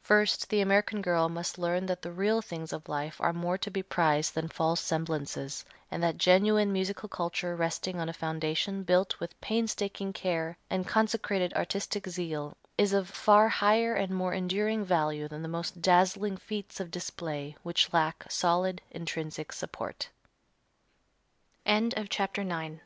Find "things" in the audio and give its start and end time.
2.40-2.72